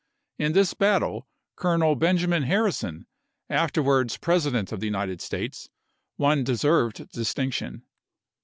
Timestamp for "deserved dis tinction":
6.43-7.83